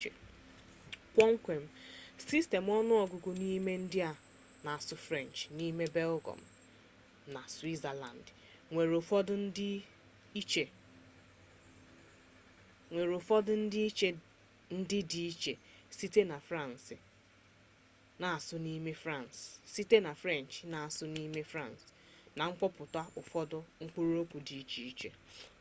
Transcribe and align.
kpọmkwem 1.13 1.63
sistemụ 2.27 2.71
ọnụ 2.79 2.93
ọgụgụ 3.03 3.31
n'ime 3.39 3.73
ndị 3.83 3.99
na-asụ 4.65 4.95
frenchị 5.05 5.43
n'ime 5.57 5.85
belgịọm 5.95 6.39
na 7.33 7.41
switzerlandị 7.53 8.31
nwere 8.71 8.93
ụfọdụ 13.21 13.43
ndịiche 13.63 14.09
ndị 14.79 14.97
dị 15.11 15.21
iche 15.31 15.53
site 15.97 16.21
na 16.31 16.37
frenchị 16.47 16.95
a 16.99 17.01
na 18.19 18.27
asụ 20.87 21.05
n'ime 21.13 21.41
fransị 21.51 21.87
na 22.37 22.43
mkpọpụta 22.49 23.01
ụfọdụ 23.21 23.57
mkpụrụ 23.83 24.15
okwu 24.23 24.37
dịtụ 24.47 24.79
iche 24.91 25.09
obere 25.13 25.45